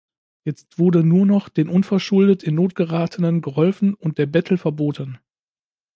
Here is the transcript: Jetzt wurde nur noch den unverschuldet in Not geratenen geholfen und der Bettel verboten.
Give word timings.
Jetzt 0.45 0.79
wurde 0.79 1.03
nur 1.03 1.27
noch 1.27 1.47
den 1.47 1.69
unverschuldet 1.69 2.41
in 2.41 2.55
Not 2.55 2.73
geratenen 2.73 3.41
geholfen 3.41 3.93
und 3.93 4.17
der 4.17 4.25
Bettel 4.25 4.57
verboten. 4.57 5.19